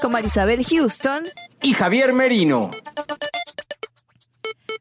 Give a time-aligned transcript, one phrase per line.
[0.00, 1.28] con Marisabel Houston.
[1.62, 2.70] y Javier Merino.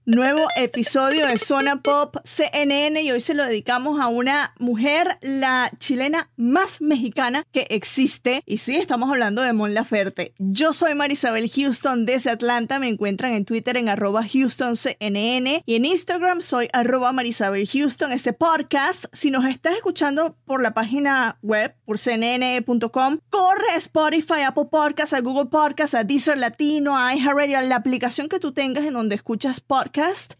[0.09, 5.69] Nuevo episodio de Zona Pop CNN y hoy se lo dedicamos a una mujer, la
[5.79, 8.41] chilena más mexicana que existe.
[8.45, 10.33] Y sí, estamos hablando de Mon Laferte.
[10.37, 12.79] Yo soy Marisabel Houston desde Atlanta.
[12.79, 18.13] Me encuentran en Twitter en arroba HoustonCNN y en Instagram soy arroba Marisabel Houston.
[18.13, 24.43] Este podcast, si nos estás escuchando por la página web, por cnn.com, corre a Spotify,
[24.45, 28.53] Apple Podcasts, a Google Podcasts, a Deezer Latino, a iHeartRadio, a la aplicación que tú
[28.53, 29.59] tengas en donde escuchas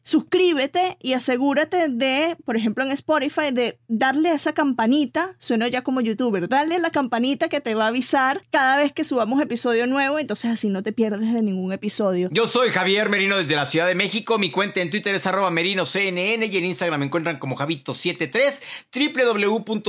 [0.04, 5.82] Suscríbete y asegúrate de, por ejemplo en Spotify, de darle a esa campanita, sueno ya
[5.82, 9.88] como youtuber, darle la campanita que te va a avisar cada vez que subamos episodio
[9.88, 12.30] nuevo, entonces así no te pierdes de ningún episodio.
[12.32, 14.38] Yo soy Javier Merino desde la Ciudad de México.
[14.38, 18.62] Mi cuenta en Twitter es arroba merinoCNN y en Instagram me encuentran como Javito73,
[18.94, 19.88] www.cnne.com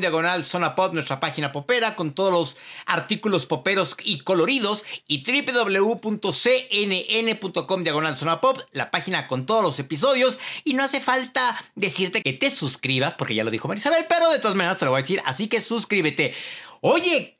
[0.00, 6.16] diagonal zona pop, nuestra página popera con todos los artículos poperos y coloridos y www.cnn.com
[7.86, 12.32] diagonal zona pop, la página con todos los episodios y no hace falta decirte que
[12.32, 15.02] te suscribas porque ya lo dijo Marisabel, pero de todas maneras te lo voy a
[15.02, 16.34] decir, así que suscríbete.
[16.80, 17.38] Oye,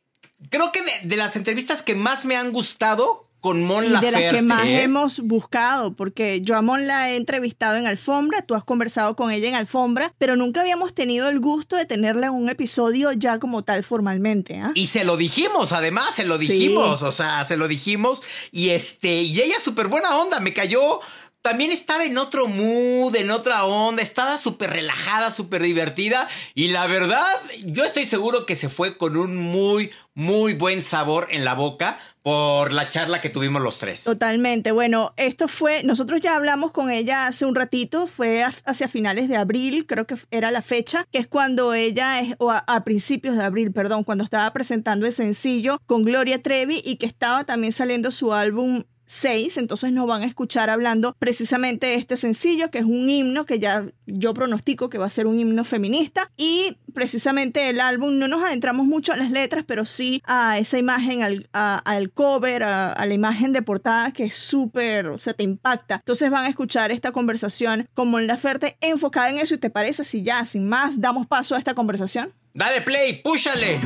[0.49, 4.11] creo que de, de las entrevistas que más me han gustado con Mon Y de
[4.11, 4.83] las que más ¿eh?
[4.83, 9.31] hemos buscado, porque yo a Mon la he entrevistado en Alfombra, tú has conversado con
[9.31, 13.39] ella en Alfombra, pero nunca habíamos tenido el gusto de tenerla en un episodio ya
[13.39, 14.59] como tal formalmente.
[14.59, 14.73] ¿ah?
[14.75, 16.49] Y se lo dijimos, además, se lo Sí.
[16.49, 18.25] dijimos, o sea, se lo dijimos.
[18.51, 20.99] Y este, y ella súper buena onda, me cayó.
[21.41, 26.29] También estaba en otro mood, en otra onda, estaba súper relajada, súper divertida.
[26.57, 27.25] Y la verdad,
[27.65, 31.99] yo estoy seguro que se fue con un muy, muy buen sabor en la boca
[32.23, 34.03] por la charla que tuvimos los tres.
[34.03, 34.73] Totalmente.
[34.73, 39.37] Bueno, esto fue, nosotros ya hablamos con ella hace un ratito, fue hacia finales de
[39.37, 43.37] abril, creo que era la fecha, que es cuando ella, es, o a, a principios
[43.37, 47.73] de abril, perdón, cuando estaba presentando el sencillo con Gloria Trevi y que estaba también
[47.73, 52.79] saliendo su álbum 6, entonces nos van a escuchar hablando precisamente de este sencillo, que
[52.79, 56.77] es un himno que ya yo pronostico que va a ser un himno feminista y
[56.95, 61.23] precisamente el álbum, no nos adentramos mucho a las letras, pero sí a esa imagen,
[61.23, 65.35] al, a- al cover, a, a la imagen de portada que es súper, o sea,
[65.35, 65.97] te impacta.
[65.97, 70.05] Entonces van a escuchar esta conversación con Mon Laferte enfocada en eso y te parece
[70.05, 72.33] si ya, sin más, damos paso a esta conversación.
[72.55, 73.79] Dale play, púchale.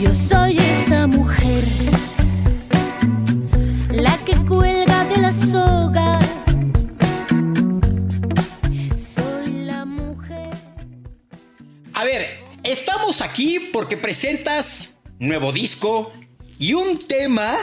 [0.00, 1.64] Yo soy esa mujer,
[12.76, 16.12] estamos aquí porque presentas nuevo disco
[16.58, 17.56] y un tema,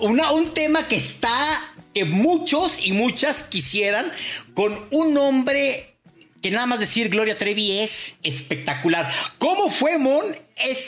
[0.00, 4.10] una, un tema que está, que muchos y muchas quisieran,
[4.54, 5.98] con un nombre
[6.42, 9.08] que nada más decir Gloria Trevi es espectacular.
[9.38, 10.36] ¿Cómo fue, Mon?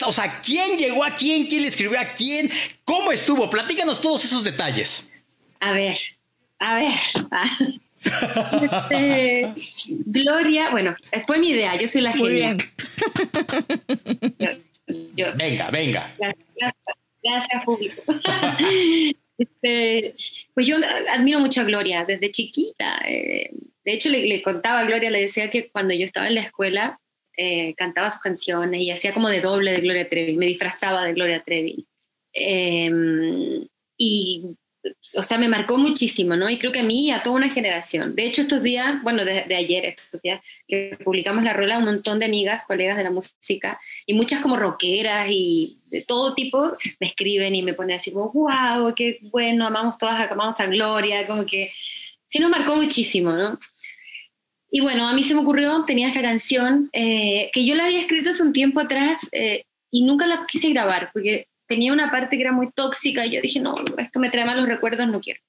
[0.06, 1.46] O sea, ¿quién llegó a quién?
[1.46, 2.50] ¿Quién le escribió a quién?
[2.84, 3.48] ¿Cómo estuvo?
[3.48, 5.08] Platícanos todos esos detalles.
[5.60, 5.96] A ver,
[6.58, 6.92] a ver.
[8.00, 9.52] Este,
[10.06, 10.96] Gloria, bueno,
[11.26, 12.54] fue mi idea, yo soy la Muy genia.
[12.54, 12.70] bien.
[14.38, 16.14] Yo- yo- Venga, venga.
[16.18, 16.74] gracias,
[17.22, 18.02] gracias, público.
[19.38, 20.14] Este,
[20.54, 20.76] pues yo
[21.12, 23.00] admiro mucho a Gloria desde chiquita.
[23.06, 23.50] eh,
[23.84, 26.42] de hecho, le, le contaba a Gloria, le decía que cuando yo estaba en la
[26.42, 27.00] escuela,
[27.36, 31.12] eh, cantaba sus canciones y hacía como de doble de Gloria Trevi, me disfrazaba de
[31.14, 31.86] Gloria Trevi.
[32.32, 33.66] Em,
[33.96, 34.44] y,
[35.16, 36.48] o sea, me marcó muchísimo, ¿no?
[36.48, 38.14] Y creo que a mí y a toda una generación.
[38.14, 42.18] De hecho, estos días, bueno, de, ayer, estos días, que publicamos la rola, un montón
[42.18, 47.06] de amigas, colegas de la música, y muchas como rockeras y de todo tipo, me
[47.08, 51.46] escriben y me ponen así como, wow, qué bueno, amamos todas, amamos a Gloria, como
[51.46, 51.72] que
[52.26, 53.58] sí nos marcó muchísimo, ¿no?
[54.70, 57.98] Y bueno, a mí se me ocurrió, tenía esta canción, eh, que yo la había
[57.98, 62.36] escrito hace un tiempo atrás eh, y nunca la quise grabar, porque tenía una parte
[62.36, 65.40] que era muy tóxica y yo dije, no, esto me trae malos recuerdos, no quiero.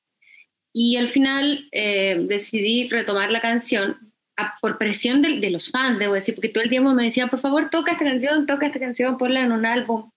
[0.73, 3.97] Y al final eh, decidí retomar la canción
[4.37, 7.29] a- por presión de, de los fans, debo decir, porque todo el tiempo me decían,
[7.29, 10.11] por favor, toca esta canción, toca esta canción, ponla en un álbum.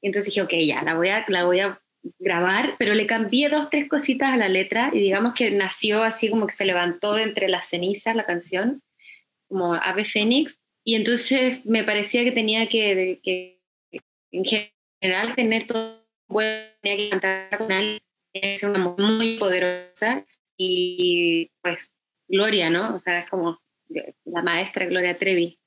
[0.00, 1.80] Y entonces dije, ok, ya, la voy a, la voy a
[2.18, 6.28] grabar, pero le cambié dos, tres cositas a la letra y digamos que nació así
[6.28, 8.82] como que se levantó de entre las cenizas la canción,
[9.48, 13.60] como Ave Fénix, y entonces me parecía que tenía que, que
[14.32, 14.44] en
[15.04, 18.00] general tener todo bueno, tenía que cantar con alguien,
[18.32, 20.24] tenía que ser una mujer muy poderosa
[20.56, 21.92] y pues
[22.26, 22.96] Gloria, ¿no?
[22.96, 23.60] O sea, es como
[24.24, 25.58] la maestra Gloria Trevi,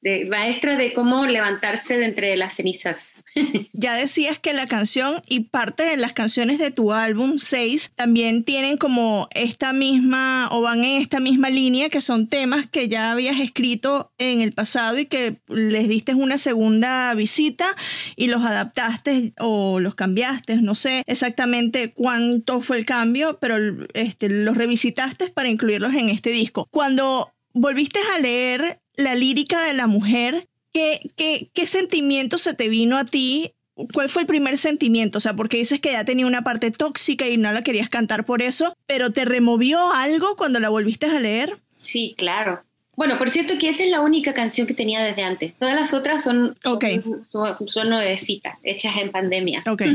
[0.00, 3.22] de, maestra de cómo levantarse de entre las cenizas.
[3.72, 8.42] Ya decías que la canción y parte de las canciones de tu álbum 6 también
[8.42, 13.12] tienen como esta misma o van en esta misma línea que son temas que ya
[13.12, 17.76] habías escrito en el pasado y que les diste una segunda visita
[18.16, 23.56] y los adaptaste o los cambiaste, no sé exactamente cuánto fue el cambio, pero
[23.94, 26.66] este, los revisitaste para incluirlos en este disco.
[26.70, 32.68] Cuando volviste a leer la lírica de la mujer, ¿qué, qué, qué sentimiento se te
[32.68, 33.52] vino a ti?
[33.94, 35.18] ¿Cuál fue el primer sentimiento?
[35.18, 38.26] O sea, porque dices que ya tenía una parte tóxica y no la querías cantar
[38.26, 41.58] por eso, pero ¿te removió algo cuando la volviste a leer?
[41.76, 42.62] Sí, claro.
[42.96, 45.54] Bueno, por cierto que esa es la única canción que tenía desde antes.
[45.56, 46.84] Todas las otras son, Ok.
[47.04, 49.62] son, son, son nuevecitas, hechas en pandemia.
[49.66, 49.82] Ok.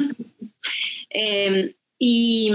[1.15, 2.51] Eh, y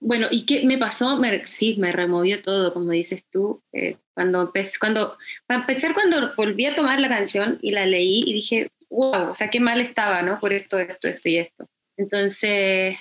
[0.00, 1.16] bueno, ¿y qué me pasó?
[1.18, 3.62] Me- sí, me removió todo, como dices tú.
[3.72, 5.16] Eh, cuando empecé, cuando,
[5.46, 9.34] para empezar, cuando volví a tomar la canción y la leí y dije, wow, o
[9.34, 10.40] sea, qué mal estaba, ¿no?
[10.40, 11.68] Por esto, esto, esto y esto.
[11.96, 12.96] Entonces,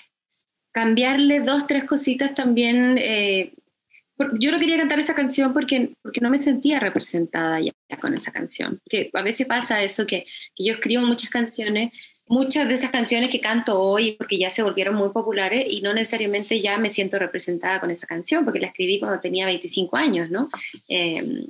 [0.72, 2.98] cambiarle dos, tres cositas también.
[3.00, 3.54] eh,
[4.34, 7.72] yo no quería cantar esa canción porque, porque no me sentía representada ya,
[8.02, 8.80] con esa canción.
[8.84, 10.25] Porque a veces pasa eso, que,
[10.56, 11.92] que yo escribo muchas canciones
[12.30, 15.94] muchas de esas canciones que canto hoy porque ya se volvieron muy populares y no
[15.94, 20.30] necesariamente ya me siento representada con esa canción porque la escribí cuando tenía 25 años,
[20.30, 20.50] ¿no?
[20.88, 21.48] Eh,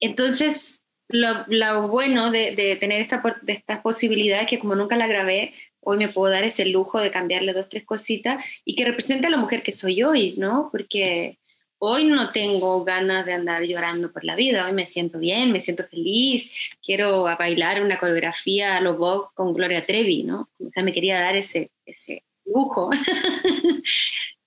[0.00, 5.54] entonces, lo, bueno de, de tener esta, de estas posibilidades que como nunca la grabé,
[5.80, 9.30] hoy me puedo dar ese lujo de cambiarle dos, tres cositas y que represente a
[9.30, 10.68] la mujer que soy hoy, ¿no?
[10.72, 11.38] Porque
[11.78, 15.60] hoy no tengo ganas de andar llorando por la vida, hoy me siento bien, me
[15.60, 16.52] siento feliz,
[16.84, 20.48] quiero bailar una coreografía a los Vogue con Gloria Trevi, ¿no?
[20.58, 22.90] O sea, me quería dar ese, ese lujo.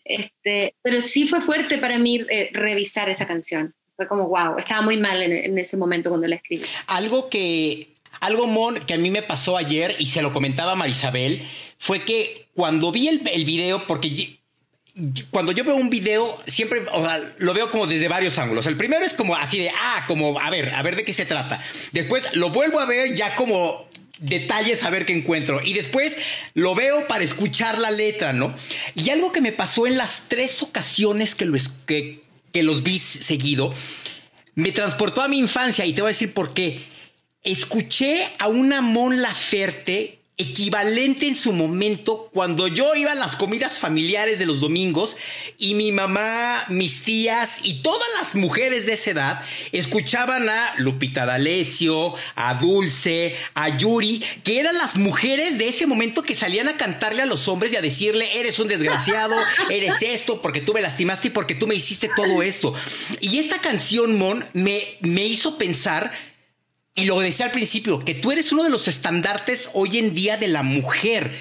[0.03, 3.73] este, pero sí fue fuerte para mí eh, revisar esa canción.
[3.95, 6.63] Fue como, wow, estaba muy mal en, en ese momento cuando la escribí.
[6.87, 11.45] Algo que, algo, Mon, que a mí me pasó ayer y se lo comentaba Marisabel,
[11.77, 14.38] fue que cuando vi el, video, porque
[15.29, 18.65] cuando yo veo un video, siempre o sea, lo veo como desde varios ángulos.
[18.67, 21.25] El primero es como así de, ah, como, a ver, a ver de qué se
[21.25, 21.63] trata.
[21.91, 23.87] Después lo vuelvo a ver ya como
[24.19, 25.61] detalles a ver qué encuentro.
[25.63, 26.17] Y después
[26.53, 28.53] lo veo para escuchar la letra, ¿no?
[28.95, 32.21] Y algo que me pasó en las tres ocasiones que, lo que,
[32.51, 33.73] que los vi seguido,
[34.55, 36.83] me transportó a mi infancia y te voy a decir por qué.
[37.43, 43.77] Escuché a una Mon Laferte equivalente en su momento cuando yo iba a las comidas
[43.77, 45.17] familiares de los domingos
[45.57, 49.41] y mi mamá, mis tías y todas las mujeres de esa edad
[49.73, 56.23] escuchaban a Lupita D'Alessio, a Dulce, a Yuri, que eran las mujeres de ese momento
[56.23, 59.35] que salían a cantarle a los hombres y a decirle, eres un desgraciado,
[59.69, 62.73] eres esto, porque tú me lastimaste y porque tú me hiciste todo esto.
[63.19, 66.28] Y esta canción, Mon, me, me hizo pensar
[66.95, 70.37] y lo decía al principio, que tú eres uno de los estandartes hoy en día
[70.37, 71.31] de la mujer.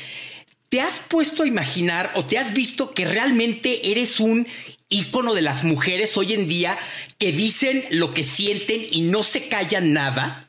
[0.68, 4.46] ¿Te has puesto a imaginar o te has visto que realmente eres un
[4.88, 6.78] ícono de las mujeres hoy en día
[7.18, 10.44] que dicen lo que sienten y no se callan nada?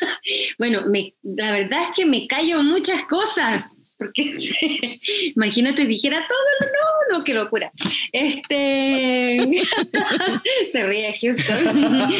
[0.58, 0.82] Bueno,
[1.22, 3.64] la verdad es que me callo muchas cosas.
[3.98, 4.36] Porque
[5.36, 6.70] imagínate, dijera todo,
[7.10, 7.72] no, no, qué locura.
[8.12, 9.38] Este
[10.72, 12.14] se ríe Houston.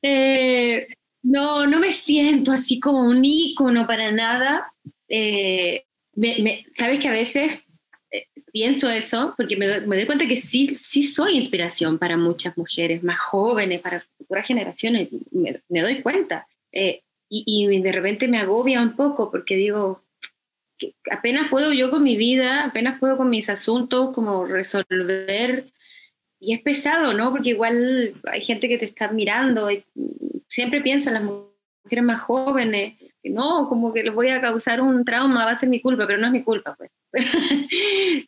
[0.00, 0.86] Eh,
[1.22, 4.72] no, no me siento así como un ícono para nada.
[5.08, 7.60] Eh, me- Sabes que a veces
[8.10, 12.16] eh, pienso eso porque me doy, me doy cuenta que sí, sí soy inspiración para
[12.16, 15.08] muchas mujeres más jóvenes, para futuras generaciones.
[15.30, 16.46] Me, doy cuenta.
[16.72, 20.02] Eh, y, y de repente me agobia un poco porque digo,
[21.10, 25.66] apenas puedo yo con mi vida, apenas puedo con mis asuntos, como resolver.
[26.44, 27.30] Y es pesado, ¿no?
[27.30, 29.70] Porque igual hay gente que te está mirando.
[29.70, 29.84] Y
[30.48, 34.80] siempre pienso en las mujeres más jóvenes, que no, como que les voy a causar
[34.80, 36.90] un trauma, va a ser mi culpa, pero no es mi culpa, pues.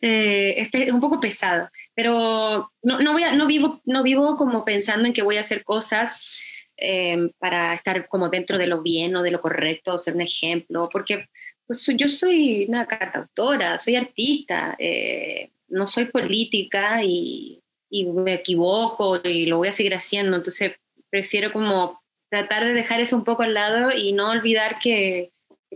[0.00, 4.64] Eh, es un poco pesado, pero no, no, voy a- no, vivo, no vivo como
[4.64, 6.38] pensando en que voy a hacer cosas
[6.76, 10.88] eh, para estar como dentro de lo bien o de lo correcto, ser un ejemplo,
[10.92, 11.26] porque
[11.66, 17.63] pues, yo soy una cantautora, soy artista, eh, no soy política y,
[17.94, 20.72] y me equivoco y lo voy a seguir haciendo, entonces
[21.10, 25.30] prefiero como tratar de dejar eso un poco al lado y no olvidar que,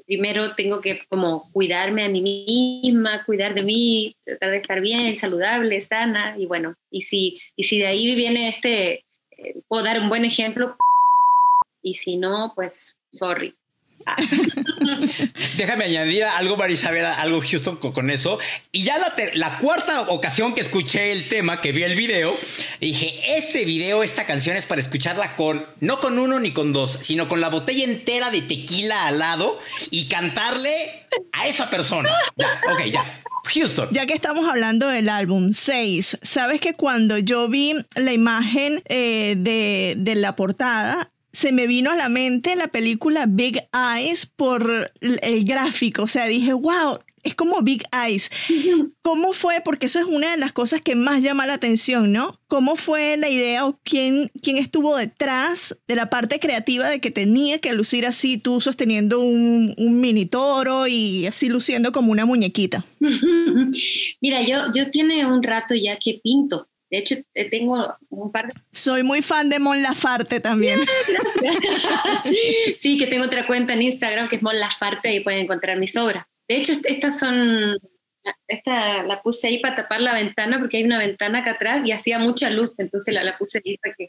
[0.06, 2.20] primero tengo que como cuidarme a mí
[2.82, 7.64] misma, cuidar de mí, tratar de estar bien, saludable, sana y bueno, y si, y
[7.64, 9.04] si de ahí viene este,
[9.36, 10.76] eh, puedo dar un buen ejemplo
[11.82, 13.54] y si no, pues sorry.
[15.56, 18.38] Déjame añadir algo, Marisabel, algo Houston con, eso.
[18.72, 18.96] Y ya
[19.34, 22.36] la cuarta ocasión que escuché el tema, que vi el video,
[22.80, 26.98] dije, este video, esta canción es para escucharla con, no con uno ni con dos,
[27.02, 29.58] sino con la botella entera de tequila al lado
[29.90, 30.70] y cantarle
[31.32, 32.10] a esa persona.
[32.36, 33.22] Ya, ok, ya.
[33.54, 33.88] Houston.
[33.92, 39.36] Ya que estamos hablando del álbum 6, sabes que cuando yo vi la imagen eh,
[39.38, 44.92] de, de la portada, se me vino a la mente la película Big Eyes por
[45.00, 46.02] el gráfico.
[46.02, 48.30] O sea, dije, wow, es como Big Eyes.
[49.02, 49.60] ¿Cómo fue?
[49.64, 52.38] Porque eso es una de las cosas que más llama la atención, ¿no?
[52.46, 57.10] ¿Cómo fue la idea o quién, quién estuvo detrás de la parte creativa de que
[57.10, 62.24] tenía que lucir así, tú sosteniendo un, un mini toro y así luciendo como una
[62.24, 62.84] muñequita?
[64.20, 66.67] Mira, yo, yo tiene un rato ya que pinto.
[66.90, 70.80] De hecho, eh, tengo un par de Soy muy fan de Mon Lafarte también.
[72.78, 75.96] sí, que tengo otra cuenta en Instagram que es Mon Lafarte y pueden encontrar mis
[75.96, 76.24] obras.
[76.48, 77.76] De hecho, est- estas son,
[78.46, 81.92] esta la puse ahí para tapar la ventana porque hay una ventana acá atrás y
[81.92, 84.08] hacía mucha luz, entonces la, la puse ahí para que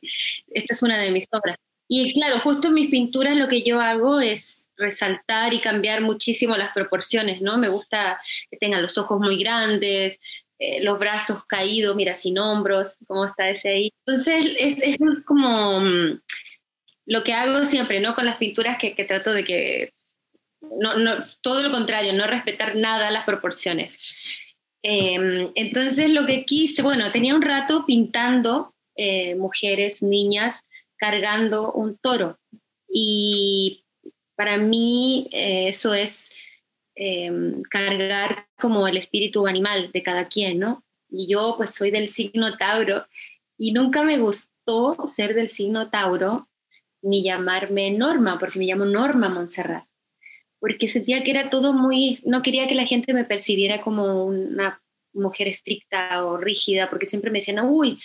[0.51, 1.57] esta es una de mis obras.
[1.91, 6.55] Y claro, justo en mis pinturas lo que yo hago es resaltar y cambiar muchísimo
[6.55, 7.57] las proporciones, ¿no?
[7.57, 8.21] Me gusta
[8.51, 10.19] que tengan los ojos muy grandes,
[10.59, 13.93] eh, los brazos caídos, mira, sin hombros, cómo está ese ahí.
[14.05, 16.21] Entonces es, como mm,
[17.05, 18.13] lo que hago siempre, ¿no?
[18.13, 19.93] Con las pinturas que, trato de que,
[20.61, 20.93] no,
[21.41, 24.15] todo lo contrario, no respetar nada las proporciones.
[24.83, 30.59] Eh, entonces lo que quise, bueno, tenía un rato pintando eh, mujeres, niñas,
[30.97, 32.37] cargando un toro.
[32.89, 33.85] Y
[34.35, 36.31] para mí eh, eso es
[37.01, 37.31] eh,
[37.69, 40.83] cargar como el espíritu animal de cada quien, ¿no?
[41.09, 43.05] Y yo pues soy del signo Tauro
[43.57, 46.49] y nunca me gustó ser del signo Tauro
[47.01, 49.85] ni llamarme Norma, porque me llamo Norma Montserrat,
[50.59, 54.81] porque sentía que era todo muy, no quería que la gente me percibiera como una
[55.13, 57.97] mujer estricta o rígida, porque siempre me decían, uy,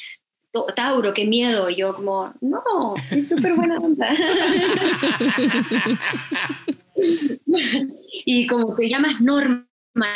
[0.77, 4.09] Tauro, qué miedo, y yo como, no, es súper buena onda.
[8.25, 9.67] y como te llamas Norma,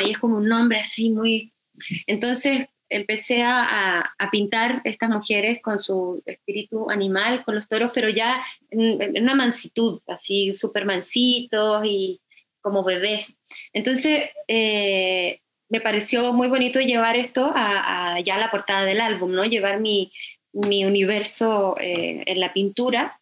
[0.04, 1.52] y es como un nombre así muy...
[2.06, 8.08] Entonces empecé a, a- pintar estas mujeres con su espíritu animal, con los toros, pero
[8.08, 12.20] ya en, una mansitud, así súper mansitos y
[12.60, 13.36] como bebés.
[13.72, 19.32] Entonces eh, me pareció muy bonito llevar esto a, a ya la portada del álbum,
[19.32, 19.44] ¿no?
[19.44, 20.10] Llevar mi,
[20.52, 23.17] mi universo eh, en la pintura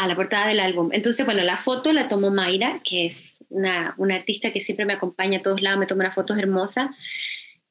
[0.00, 0.88] a la portada del álbum.
[0.92, 4.94] Entonces, bueno, la foto la tomó Mayra, que es una, una artista que siempre me
[4.94, 6.90] acompaña a todos lados, me toma unas fotos hermosas.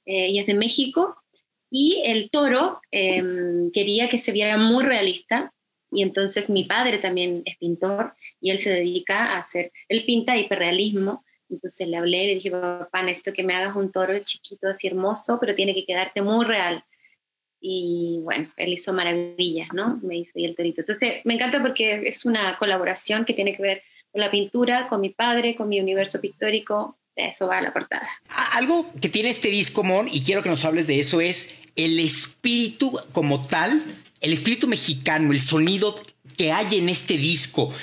[0.06, 1.16] Eh, ella es de México.
[1.72, 3.24] Y el toro eh,
[3.74, 5.52] quería que se viera muy realista.
[5.92, 10.38] Y entonces mi padre también es pintor y él se dedica a hacer, él pinta
[10.38, 11.26] hiperrealismo.
[11.50, 15.40] Entonces le hablé le dije, papá, necesito que me hagas un toro chiquito, así hermoso,
[15.42, 16.84] pero tiene que quedarte muy real.
[17.62, 20.00] Y bueno, él hizo maravillas, ¿no?
[20.02, 20.82] Me hizo y el torito.
[20.82, 25.02] Entonces, me encanta porque es una colaboración que tiene que ver con la pintura, con
[25.02, 26.98] mi padre, con mi universo pictórico.
[27.16, 28.08] De eso va la portada.
[28.30, 31.58] A- Algo que tiene este disco, Mon, y quiero que nos hables de eso, es
[31.76, 33.84] el espíritu como tal,
[34.22, 35.96] el espíritu mexicano, el sonido
[36.38, 37.74] que hay en este disco.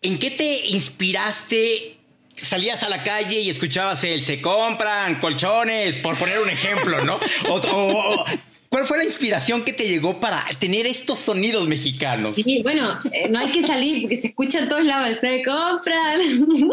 [0.00, 1.96] ¿En qué te inspiraste?
[2.34, 7.20] Salías a la calle y escuchabas el se compran colchones, por poner un ejemplo, ¿no?
[7.50, 8.24] O-
[8.72, 12.36] ¿Cuál fue la inspiración que te llegó para tener estos sonidos mexicanos?
[12.36, 16.18] Sí, bueno, eh, no hay que salir porque se escucha en todos lados, se compran.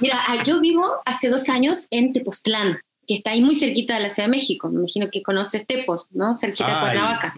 [0.00, 2.78] Mira, ah, yo vivo hace dos años en Tepoztlán,
[3.08, 4.68] que está ahí muy cerquita de la Ciudad de México.
[4.68, 6.36] Me imagino que conoces Tepos, ¿no?
[6.36, 7.34] Cerquita de Cuernavaca.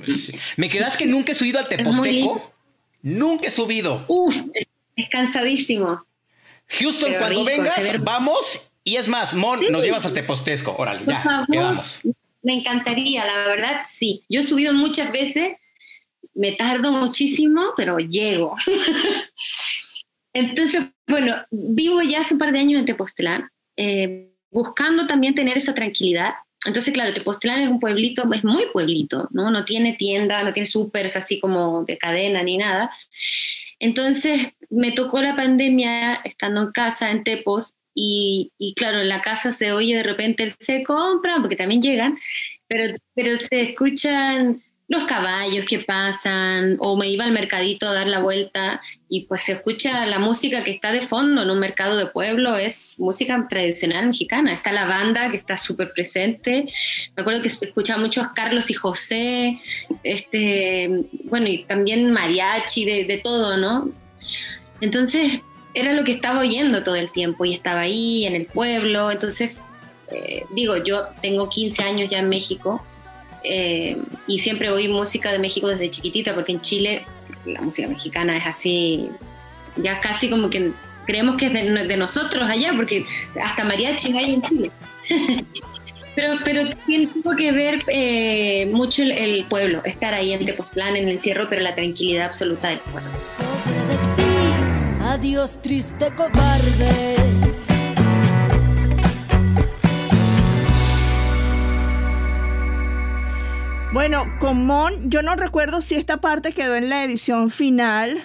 [0.57, 1.68] ¿Me creas que nunca he subido al.
[1.68, 2.52] Teposteco?
[3.02, 4.04] Nunca he subido.
[4.09, 4.37] Uf,
[4.97, 6.04] es cansadísimo.
[6.71, 8.61] Houston, Pero cuando rico, vengas, vamos.
[8.83, 10.75] Y es más, Mon, nos llevas al Tepostesco.
[10.76, 11.47] Órale, Por ya, favor.
[11.49, 12.00] quedamos.
[12.42, 14.25] Me encantaría, la verdad, sí.
[14.28, 15.57] Yo he subido muchas veces,
[16.35, 18.57] me tardo muchísimo, pero llego.
[20.33, 25.59] Entonces, bueno, vivo ya hace un par de años en Tepoztlán, eh, buscando también tener
[25.59, 26.35] esa tranquilidad.
[26.64, 29.50] Entonces, claro, Tepoztlán es un pueblito, es muy pueblito, ¿no?
[29.50, 32.92] No tiene tienda, no tiene súper así como de cadena ni nada.
[33.78, 39.23] Entonces, me tocó la pandemia estando en casa, en Tepos, y, y claro, en la
[39.23, 42.17] casa se oye de repente el se compran, porque también llegan,
[42.69, 48.07] pero, pero se escuchan los caballos que pasan, o me iba al mercadito a dar
[48.07, 51.97] la vuelta y pues se escucha la música que está de fondo en un mercado
[51.97, 54.55] de pueblo, es música tradicional mexicana.
[54.55, 56.73] Está la banda que está súper presente.
[57.17, 59.61] Me acuerdo que se escucha muchos Carlos y José,
[60.05, 60.88] este,
[61.25, 63.90] bueno, y también mariachi, de, de todo, ¿no?
[64.81, 65.40] Entonces
[65.78, 69.11] era lo que estaba oyendo todo el tiempo y estaba ahí en el pueblo.
[69.11, 69.52] Entonces,
[70.11, 72.85] eh, digo, yo tengo 15 años ya en México
[73.44, 77.04] eh, y siempre oí música de México desde chiquitita, porque en Chile
[77.44, 79.08] la música mexicana es así,
[79.76, 80.73] ya casi como que
[81.06, 83.06] creemos que es de, nosotros allá, porque
[83.42, 84.70] hasta mariachi hay en Chile.
[86.14, 91.04] pero, pero tiene que ver eh, mucho el, el pueblo, estar ahí en Tepoztlán, en
[91.04, 93.48] el encierro, pero la tranquilidad absoluta del pueblo.
[95.19, 97.17] Adiós triste cobarde.
[103.93, 108.23] Bueno, con Mon, yo no recuerdo si esta parte quedó en la edición final,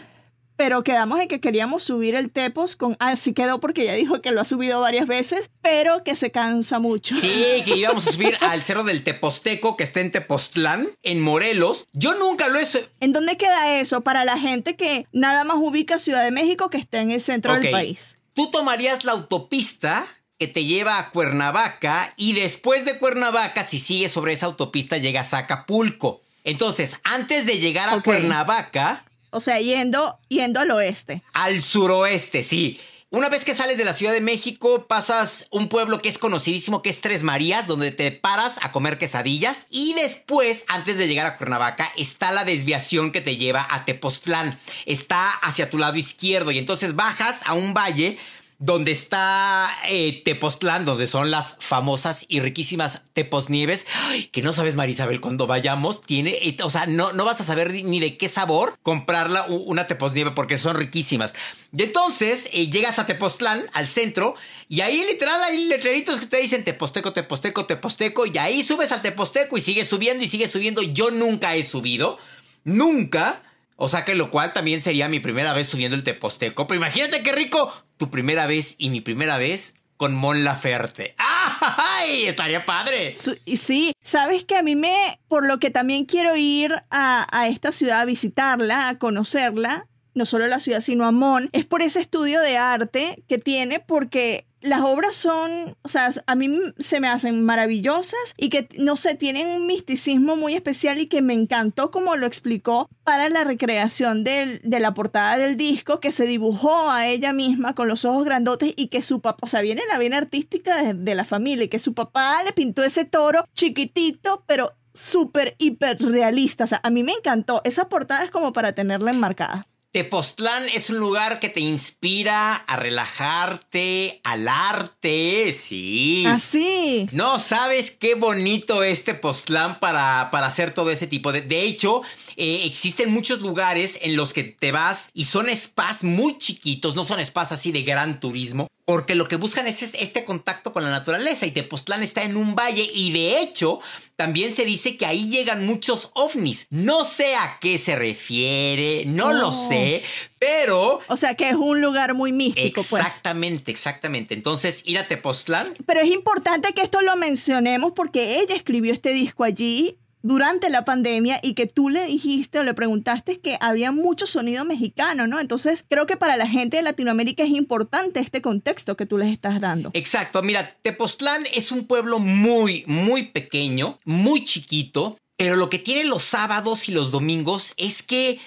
[0.64, 2.96] pero quedamos en que queríamos subir el Tepos con.
[3.02, 6.32] Ah, sí quedó porque ya dijo que lo ha subido varias veces, pero que se
[6.32, 7.14] cansa mucho.
[7.14, 11.90] Sí, que íbamos a subir al cerro del Teposteco, que está en Tepoztlán, en Morelos.
[11.92, 12.66] Yo nunca lo he...
[13.02, 16.78] ¿En dónde queda eso para la gente que nada más ubica Ciudad de México que
[16.78, 18.16] está en el centro del país?
[18.34, 20.08] Tú tomarías la autopista
[20.40, 25.34] que te lleva a Cuernavaca y después de Cuernavaca, si sigues sobre esa autopista, llegas
[25.34, 26.22] a Acapulco.
[26.46, 28.02] Entonces, antes de llegar a.
[28.02, 31.24] Cuernavaca, O sea, yendo, yendo al oeste.
[31.34, 32.80] al suroeste, sí.
[33.10, 36.82] Una vez que sales de la Ciudad de México, pasas un pueblo que es conocidísimo,
[36.82, 39.68] que es Tres Marías, donde te paras a comer quesadillas.
[39.70, 44.58] Y después, antes de llegar a Cuernavaca, está la desviación que te lleva a Tepoztlán.
[44.88, 46.50] Está hacia tu lado izquierdo.
[46.50, 48.18] Y entonces bajas a un valle
[48.66, 54.76] donde está eh, Tepoztlán, donde son las famosas y riquísimas Teposnieves, Ay, que no sabes,
[54.76, 58.30] Marisabel, cuando vayamos, tiene, eh, o sea, no, no vas a saber ni de qué
[58.30, 61.34] sabor comprarla una Teposnieve, porque son riquísimas.
[61.78, 64.36] Y entonces eh, llegas a Tepoztlán, al centro,
[64.70, 69.02] y ahí literal hay letreritos que te dicen Teposteco, Teposteco, Teposteco, y ahí subes al
[69.02, 70.82] Teposteco y sigues subiendo y sigues subiendo.
[70.82, 72.18] Yo nunca he subido,
[72.64, 73.44] nunca.
[73.76, 76.68] O sea que lo cual también sería mi primera vez subiendo el Teposteco.
[76.68, 77.74] Pero imagínate qué rico.
[77.98, 81.16] Tu primera vez y mi primera vez con Mon Laferte.
[81.18, 82.26] ¡Ay!
[82.26, 83.14] Estaría padre.
[83.14, 87.72] Sí, sabes que a mí me, por lo que también quiero ir a, a esta
[87.72, 92.02] ciudad a visitarla, a conocerla, no solo la ciudad, sino a Mon, es por ese
[92.02, 96.50] estudio de arte que tiene, porque las obras son, o sea, a mí
[96.80, 101.22] se me hacen maravillosas y que, no sé, tienen un misticismo muy especial y que
[101.22, 106.14] me encantó como lo explicó para la recreación del- de la portada del disco, que
[106.14, 109.60] se dibujó a ella misma con los ojos grandotes y que su papá, o sea,
[109.62, 113.04] viene la vena artística de, de la familia y que su papá le pintó ese
[113.04, 116.64] toro chiquitito, pero súper, hiper realista.
[116.64, 117.62] O sea, a mí me encantó.
[117.66, 119.68] Esa portada es como para tenerla enmarcada.
[119.94, 126.26] Tepoztlán es un lugar que te inspira a relajarte, al arte, sí.
[126.26, 127.08] Así.
[127.12, 131.42] No sabes qué bonito es Tepoztlán para, para hacer todo ese tipo de...
[131.42, 132.02] De hecho,
[132.38, 137.06] eh, existen muchos lugares en los que te vas y son spas muy chiquitos, no
[137.06, 140.84] son spas así de gran turismo, porque lo que buscan es, es este contacto con
[140.84, 143.80] la naturaleza y Tepoztlán está en un valle y de hecho
[144.16, 146.68] también se dice que ahí llegan muchos ovnis.
[146.70, 150.04] No sé a qué se refiere, no lo sé,
[150.38, 151.00] pero...
[151.08, 153.02] O sea, que es un lugar muy místico, pues.
[153.02, 154.34] Exactamente, exactamente.
[154.34, 159.14] Entonces, ir a Tepoztlán Pero es importante que esto lo mencionemos porque ella escribió este
[159.14, 163.92] disco allí durante la pandemia y que tú le dijiste o le preguntaste que había
[163.92, 165.40] mucho sonido mexicano, ¿no?
[165.40, 169.32] Entonces creo que para la gente de Latinoamérica es importante este contexto que tú les
[169.32, 169.92] estás dando.
[169.94, 176.06] Exacto, mira, Tepoztlán es un pueblo muy, muy pequeño, muy chiquito, pero lo que tiene
[176.06, 178.40] los sábados y los domingos es que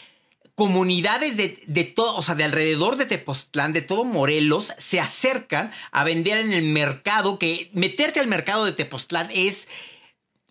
[0.54, 5.70] comunidades de, de todo, o sea, de alrededor de Tepoztlán, de todo Morelos, se acercan
[5.90, 9.68] a vender en el mercado, que meterte al mercado de Tepoztlán es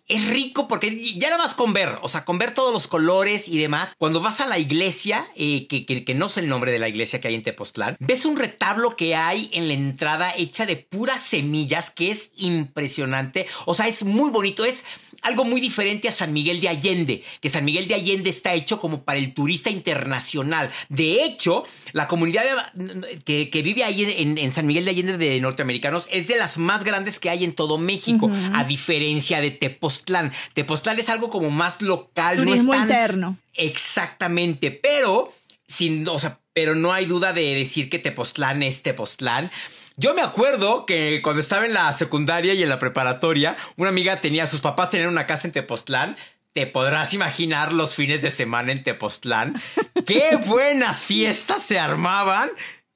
[0.08, 3.48] es rico porque ya nada más con ver, o sea, con ver todos los colores
[3.48, 3.94] y demás.
[3.98, 7.20] Cuando vas a la iglesia, eh, que, que, no sé el nombre de la iglesia
[7.20, 11.22] que hay en Tepoztlán, ves un retablo que hay en la entrada hecha de puras
[11.22, 13.46] semillas que es impresionante.
[13.64, 14.84] O sea, es muy bonito, es
[15.22, 18.78] algo muy diferente a San Miguel de Allende, que San Miguel de Allende está hecho
[18.78, 20.70] como para el turista internacional.
[20.88, 22.44] De hecho, la comunidad
[23.24, 27.18] que, vive ahí en, San Miguel de Allende de norteamericanos es de las más grandes
[27.18, 29.95] que hay en todo México, a diferencia de Tepoztlán.
[30.54, 33.36] Tepoztlán es algo como más local, Turismo no es interno.
[33.54, 35.32] Exactamente, pero
[35.66, 39.50] sin, o sea, pero no hay duda de decir que Tepoztlán es Tepoztlán.
[39.96, 44.20] Yo me acuerdo que cuando estaba en la secundaria y en la preparatoria, una amiga
[44.20, 46.16] tenía, sus papás tenían una casa en Tepoztlán.
[46.52, 49.60] Te podrás imaginar los fines de semana en Tepoztlán.
[50.06, 52.50] ¡Qué buenas fiestas se armaban!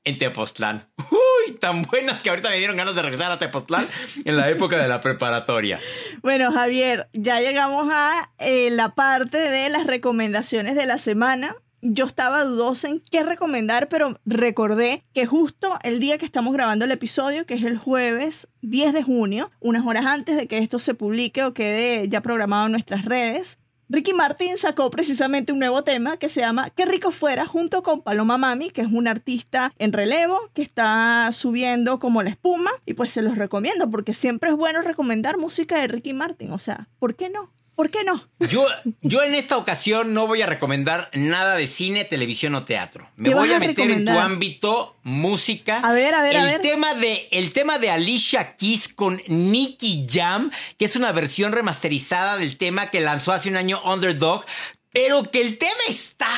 [0.04, 0.88] En Tepoztlán.
[1.10, 3.86] Uy, tan buenas que ahorita me dieron ganas de regresar a Tepoztlán
[4.24, 5.78] en la época de la preparatoria.
[6.22, 12.04] Bueno, Javier, ya llegamos a eh, la parte de las recomendaciones de la semana yo
[12.04, 16.90] estaba dudosa en qué recomendar, pero recordé que justo el día que estamos grabando el
[16.90, 20.94] episodio, que es el jueves 10 de junio, unas horas antes de que esto se
[20.94, 23.58] publique o quede ya programado en nuestras redes,
[23.92, 28.02] Ricky Martin sacó precisamente un nuevo tema que se llama Qué rico fuera junto con
[28.02, 32.94] Paloma Mami, que es un artista en relevo que está subiendo como la espuma y
[32.94, 36.86] pues se los recomiendo porque siempre es bueno recomendar música de Ricky Martin, o sea,
[37.00, 37.50] ¿por qué no?
[37.80, 38.22] ¿Por qué no?
[38.40, 38.66] Yo,
[39.00, 43.08] yo en esta ocasión no voy a recomendar nada de cine, televisión o teatro.
[43.16, 45.80] Me voy a, meter en tu ámbito música.
[45.82, 46.60] A ver, a ver, el a ver.
[46.60, 52.36] Tema de, el tema de Alicia Keys con Nicky Jam, que es una versión remasterizada
[52.36, 54.44] del tema que lanzó hace un año Underdog,
[54.92, 56.28] pero que el tema está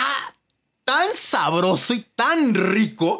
[0.84, 3.18] tan sabroso y tan rico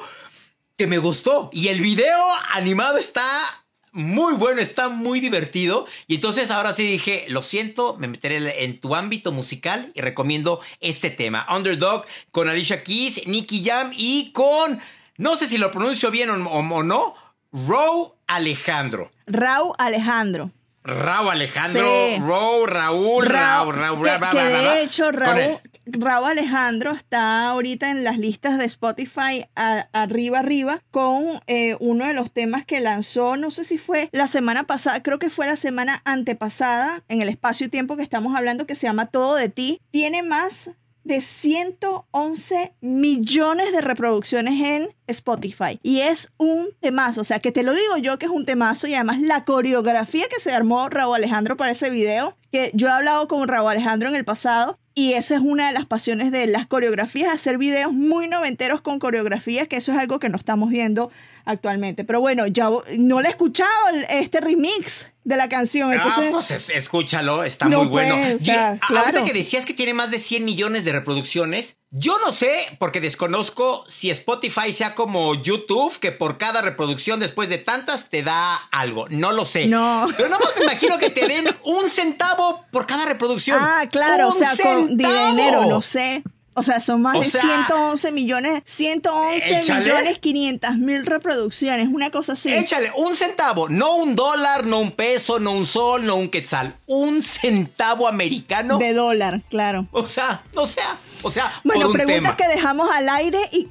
[0.79, 1.51] que me gustó.
[1.53, 3.62] Y el video animado está
[3.93, 5.87] muy bueno, está muy divertido.
[6.07, 10.61] Y entonces ahora sí dije, lo siento, me meteré en tu ámbito musical y recomiendo
[10.81, 11.47] este tema.
[11.55, 14.81] Underdog con Alicia Keys, Nicky Jam y con,
[15.19, 17.15] no sé si lo pronuncio bien o, no,
[17.53, 19.11] Row Alejandro.
[19.27, 20.51] Raúl Alejandro.
[20.85, 21.81] Raúl Alejandro,
[22.19, 28.59] Raúl, Raúl, Raúl, Raúl, que, de hecho Raúl, Raúl Alejandro está ahorita en las listas
[28.59, 33.79] de Spotify arriba arriba con eh, uno de los temas que lanzó, no sé si
[33.79, 37.97] fue la semana pasada, creo que fue la semana antepasada en el espacio y tiempo
[37.97, 39.81] que estamos hablando que se llama Todo de ti.
[39.91, 40.71] Tiene más
[41.05, 45.81] de 111 millones de reproducciones en Spotify.
[45.83, 48.87] Y es un temazo, o sea, que te lo digo yo que es un temazo
[48.87, 52.93] y además la coreografía que se armó Raúl Alejandro para ese video, que yo he
[52.93, 56.47] hablado con Raúl Alejandro en el pasado y esa es una de las pasiones de
[56.47, 60.71] las coreografías, hacer videos muy noventeros con coreografías, que eso es algo que no estamos
[60.71, 61.11] viendo
[61.45, 62.05] actualmente.
[62.05, 63.71] Pero bueno, ya no le he escuchado
[64.09, 65.91] este remix de la canción.
[65.93, 68.17] Ah, entonces, pues escúchalo, está muy bueno.
[68.17, 72.77] Pues, Ahorita que decías que tiene más de 100 millones de reproducciones, yo no sé,
[72.79, 78.23] porque desconozco si Spotify sea como YouTube, que por cada reproducción después de tantas te
[78.23, 79.07] da algo.
[79.11, 79.67] No lo sé.
[79.67, 80.09] No.
[80.17, 83.59] Pero no me imagino que te den un centavo por cada reproducción.
[83.61, 86.23] Ah, claro, o sea, con dinero, no sé.
[86.55, 92.53] O sea, son más de 111 millones, 111 millones 500 mil reproducciones, una cosa así.
[92.53, 96.77] Échale un centavo, no un dólar, no un peso, no un sol, no un quetzal,
[96.87, 98.77] un centavo americano.
[98.79, 99.87] De dólar, claro.
[99.93, 103.69] O sea, o sea, o sea, bueno, preguntas que dejamos al aire y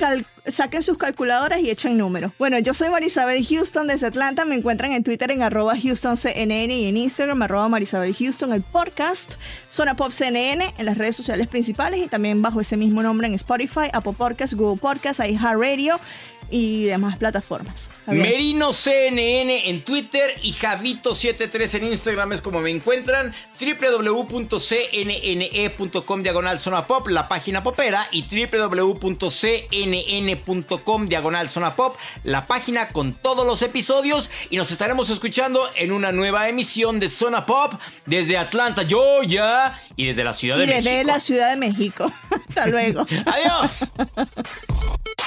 [0.52, 2.32] saquen sus calculadoras y echen números.
[2.40, 4.46] Bueno, yo soy Marisabel Houston desde Atlanta.
[4.46, 9.34] Me encuentran en Twitter en arroba HoustonCNN y en Instagram arroba Marisabel Houston, el podcast
[9.70, 13.34] Zona Pop CNN en las redes sociales principales y también bajo ese mismo nombre en
[13.36, 16.00] Spotify, Apple Podcasts, Google Podcasts, iHeartRadio
[16.52, 17.90] y demás plataformas.
[18.08, 23.34] Merino CNN en Twitter y Javito73 en Instagram es como me encuentran.
[23.60, 24.62] www.cnne.com
[26.24, 29.02] diagonal zona pop, la página popera, y www.cnn.com
[31.08, 34.30] diagonal zona pop, la página con todos los episodios.
[34.50, 37.74] Y nos estaremos escuchando en una nueva emisión de Zona Pop
[38.06, 40.82] desde Atlanta, Georgia, y desde la Ciudad de México.
[40.82, 42.12] Y desde la Ciudad de México.
[42.50, 43.06] Hasta luego.
[43.26, 43.92] Adiós.